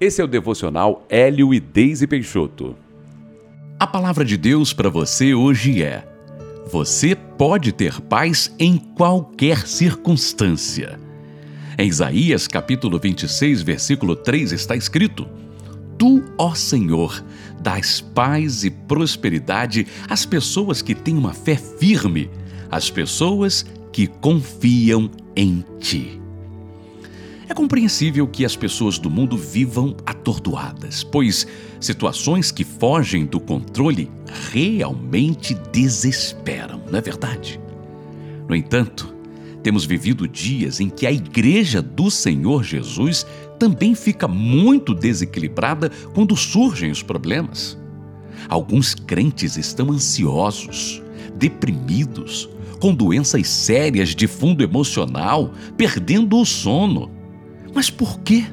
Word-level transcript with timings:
Esse 0.00 0.20
é 0.20 0.24
o 0.24 0.28
devocional 0.28 1.06
Hélio 1.08 1.54
e 1.54 1.60
Deise 1.60 2.06
Peixoto. 2.06 2.74
A 3.78 3.86
palavra 3.86 4.24
de 4.24 4.36
Deus 4.36 4.72
para 4.72 4.90
você 4.90 5.34
hoje 5.34 5.84
é: 5.84 6.04
Você 6.66 7.14
pode 7.14 7.70
ter 7.70 8.00
paz 8.00 8.52
em 8.58 8.76
qualquer 8.76 9.68
circunstância. 9.68 10.98
Em 11.78 11.88
Isaías 11.88 12.48
capítulo 12.48 12.98
26, 12.98 13.62
versículo 13.62 14.16
3 14.16 14.50
está 14.50 14.74
escrito: 14.74 15.28
Tu, 15.96 16.24
ó 16.36 16.54
Senhor, 16.56 17.24
dás 17.60 18.00
paz 18.00 18.64
e 18.64 18.70
prosperidade 18.70 19.86
às 20.08 20.26
pessoas 20.26 20.82
que 20.82 20.96
têm 20.96 21.16
uma 21.16 21.32
fé 21.32 21.54
firme, 21.54 22.28
às 22.68 22.90
pessoas 22.90 23.64
que 23.92 24.08
confiam 24.08 25.08
em 25.36 25.64
ti. 25.78 26.23
É 27.46 27.52
compreensível 27.52 28.26
que 28.26 28.44
as 28.44 28.56
pessoas 28.56 28.98
do 28.98 29.10
mundo 29.10 29.36
vivam 29.36 29.94
atordoadas, 30.06 31.04
pois 31.04 31.46
situações 31.78 32.50
que 32.50 32.64
fogem 32.64 33.26
do 33.26 33.38
controle 33.38 34.10
realmente 34.50 35.54
desesperam, 35.70 36.82
não 36.90 36.98
é 36.98 37.02
verdade? 37.02 37.60
No 38.48 38.56
entanto, 38.56 39.14
temos 39.62 39.84
vivido 39.84 40.26
dias 40.26 40.80
em 40.80 40.88
que 40.88 41.06
a 41.06 41.12
Igreja 41.12 41.82
do 41.82 42.10
Senhor 42.10 42.64
Jesus 42.64 43.26
também 43.58 43.94
fica 43.94 44.26
muito 44.26 44.94
desequilibrada 44.94 45.90
quando 46.14 46.36
surgem 46.36 46.90
os 46.90 47.02
problemas. 47.02 47.78
Alguns 48.48 48.94
crentes 48.94 49.56
estão 49.56 49.90
ansiosos, 49.90 51.02
deprimidos, 51.36 52.48
com 52.80 52.94
doenças 52.94 53.48
sérias 53.48 54.14
de 54.14 54.26
fundo 54.26 54.62
emocional, 54.62 55.52
perdendo 55.76 56.38
o 56.38 56.44
sono 56.44 57.10
mas 57.74 57.90
por 57.90 58.20
quê? 58.20 58.44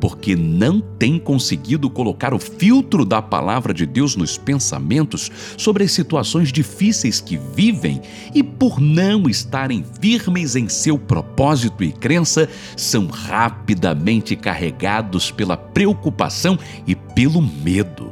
Porque 0.00 0.34
não 0.34 0.80
tem 0.80 1.18
conseguido 1.18 1.90
colocar 1.90 2.32
o 2.32 2.38
filtro 2.38 3.04
da 3.04 3.20
palavra 3.20 3.74
de 3.74 3.84
Deus 3.84 4.16
nos 4.16 4.38
pensamentos 4.38 5.30
sobre 5.58 5.84
as 5.84 5.92
situações 5.92 6.50
difíceis 6.50 7.20
que 7.20 7.36
vivem 7.36 8.00
e, 8.34 8.42
por 8.42 8.80
não 8.80 9.28
estarem 9.28 9.84
firmes 10.00 10.56
em 10.56 10.68
seu 10.68 10.98
propósito 10.98 11.84
e 11.84 11.92
crença, 11.92 12.48
são 12.76 13.08
rapidamente 13.08 14.34
carregados 14.36 15.30
pela 15.30 15.56
preocupação 15.56 16.58
e 16.86 16.94
pelo 16.94 17.42
medo. 17.42 18.10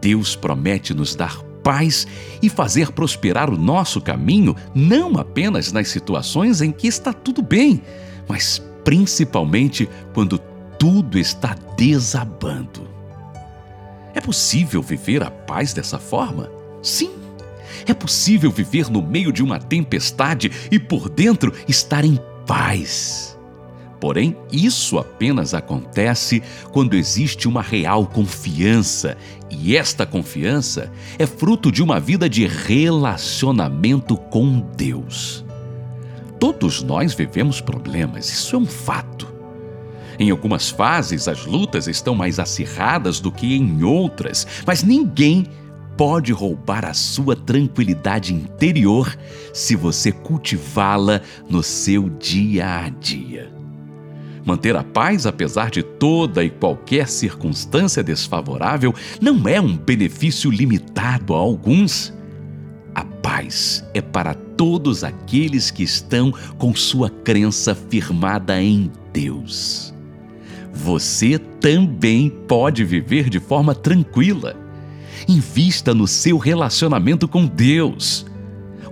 Deus 0.00 0.36
promete 0.36 0.94
nos 0.94 1.16
dar 1.16 1.42
paz 1.64 2.06
e 2.42 2.48
fazer 2.48 2.92
prosperar 2.92 3.50
o 3.50 3.56
nosso 3.56 4.00
caminho, 4.00 4.54
não 4.74 5.16
apenas 5.16 5.72
nas 5.72 5.88
situações 5.88 6.60
em 6.60 6.70
que 6.70 6.86
está 6.86 7.12
tudo 7.12 7.42
bem, 7.42 7.82
mas 8.28 8.62
principalmente 8.84 9.88
quando 10.12 10.38
tudo 10.78 11.18
está 11.18 11.56
desabando. 11.76 12.88
É 14.14 14.20
possível 14.20 14.82
viver 14.82 15.22
a 15.22 15.30
paz 15.30 15.72
dessa 15.72 15.98
forma? 15.98 16.50
Sim. 16.82 17.10
É 17.86 17.92
possível 17.92 18.50
viver 18.50 18.90
no 18.90 19.02
meio 19.02 19.32
de 19.32 19.42
uma 19.42 19.58
tempestade 19.58 20.50
e 20.70 20.78
por 20.78 21.08
dentro 21.08 21.52
estar 21.66 22.04
em 22.04 22.18
paz. 22.46 23.36
Porém, 24.00 24.36
isso 24.52 24.98
apenas 24.98 25.54
acontece 25.54 26.42
quando 26.70 26.94
existe 26.94 27.48
uma 27.48 27.62
real 27.62 28.06
confiança, 28.06 29.16
e 29.50 29.76
esta 29.76 30.04
confiança 30.04 30.92
é 31.18 31.26
fruto 31.26 31.72
de 31.72 31.82
uma 31.82 31.98
vida 31.98 32.28
de 32.28 32.46
relacionamento 32.46 34.16
com 34.16 34.60
Deus. 34.76 35.43
Todos 36.44 36.82
nós 36.82 37.14
vivemos 37.14 37.62
problemas, 37.62 38.28
isso 38.28 38.54
é 38.54 38.58
um 38.58 38.66
fato. 38.66 39.26
Em 40.18 40.30
algumas 40.30 40.68
fases, 40.68 41.26
as 41.26 41.46
lutas 41.46 41.88
estão 41.88 42.14
mais 42.14 42.38
acirradas 42.38 43.18
do 43.18 43.32
que 43.32 43.56
em 43.56 43.82
outras, 43.82 44.46
mas 44.66 44.82
ninguém 44.82 45.46
pode 45.96 46.34
roubar 46.34 46.84
a 46.84 46.92
sua 46.92 47.34
tranquilidade 47.34 48.34
interior 48.34 49.16
se 49.54 49.74
você 49.74 50.12
cultivá-la 50.12 51.22
no 51.48 51.62
seu 51.62 52.10
dia 52.10 52.84
a 52.84 52.90
dia. 52.90 53.50
Manter 54.44 54.76
a 54.76 54.84
paz, 54.84 55.24
apesar 55.24 55.70
de 55.70 55.82
toda 55.82 56.44
e 56.44 56.50
qualquer 56.50 57.08
circunstância 57.08 58.02
desfavorável, 58.02 58.94
não 59.18 59.48
é 59.48 59.58
um 59.58 59.74
benefício 59.74 60.50
limitado 60.50 61.32
a 61.32 61.38
alguns 61.38 62.12
paz 63.34 63.84
é 63.92 64.00
para 64.00 64.32
todos 64.32 65.02
aqueles 65.02 65.68
que 65.68 65.82
estão 65.82 66.32
com 66.56 66.72
sua 66.72 67.10
crença 67.10 67.74
firmada 67.74 68.62
em 68.62 68.92
Deus. 69.12 69.92
Você 70.72 71.36
também 71.38 72.30
pode 72.30 72.84
viver 72.84 73.28
de 73.28 73.40
forma 73.40 73.74
tranquila. 73.74 74.54
Invista 75.26 75.92
no 75.92 76.06
seu 76.06 76.38
relacionamento 76.38 77.26
com 77.26 77.44
Deus. 77.44 78.24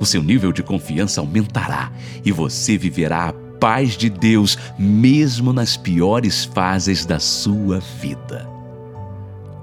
O 0.00 0.04
seu 0.04 0.20
nível 0.24 0.50
de 0.50 0.62
confiança 0.62 1.20
aumentará 1.20 1.92
e 2.24 2.32
você 2.32 2.76
viverá 2.76 3.28
a 3.28 3.32
paz 3.60 3.96
de 3.96 4.10
Deus 4.10 4.58
mesmo 4.76 5.52
nas 5.52 5.76
piores 5.76 6.44
fases 6.46 7.06
da 7.06 7.20
sua 7.20 7.78
vida. 8.00 8.48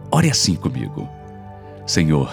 Ore 0.10 0.30
assim 0.30 0.56
comigo. 0.56 1.06
Senhor, 1.86 2.32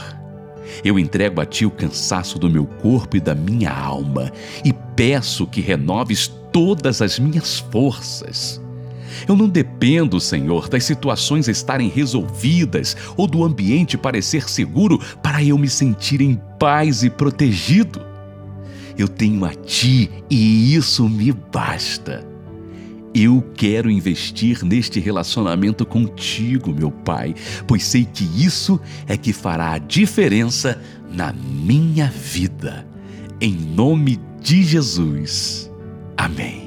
eu 0.85 0.99
entrego 0.99 1.41
a 1.41 1.47
Ti 1.47 1.67
o 1.67 1.71
cansaço 1.71 2.39
do 2.39 2.51
meu 2.51 2.67
corpo 2.67 3.17
e 3.17 3.21
da 3.21 3.35
minha 3.35 3.71
alma 3.71 4.33
e 4.65 4.73
peço 4.73 5.47
que 5.47 5.61
renoves 5.61 6.29
todas 6.53 7.03
as 7.03 7.19
minhas 7.19 7.59
forças. 7.59 8.61
Eu 9.27 9.37
não 9.37 9.49
dependo, 9.49 10.21
Senhor, 10.21 10.69
das 10.69 10.85
situações 10.85 11.49
estarem 11.49 11.89
resolvidas 11.89 12.97
ou 13.17 13.27
do 13.27 13.45
ambiente 13.45 13.97
parecer 13.97 14.49
seguro 14.49 15.01
para 15.23 15.43
eu 15.43 15.57
me 15.57 15.69
sentir 15.69 16.21
em 16.21 16.41
paz 16.59 17.03
e 17.03 17.11
protegido. 17.11 18.01
Eu 18.99 19.09
tenho 19.09 19.45
a 19.45 19.55
Ti 19.55 20.11
e 20.31 20.75
isso 20.75 21.09
me 21.09 21.33
basta. 21.33 22.36
Eu 23.19 23.43
quero 23.55 23.91
investir 23.91 24.63
neste 24.63 25.01
relacionamento 25.01 25.87
contigo, 25.87 26.71
meu 26.71 26.91
Pai, 26.91 27.35
pois 27.67 27.83
sei 27.83 28.05
que 28.05 28.25
isso 28.37 28.79
é 29.09 29.17
que 29.17 29.33
fará 29.33 29.73
a 29.73 29.79
diferença 29.79 30.79
na 31.11 31.33
minha 31.33 32.11
vida. 32.11 32.87
Em 33.41 33.55
nome 33.55 34.21
de 34.43 34.63
Jesus. 34.63 35.73
Amém. 36.15 36.66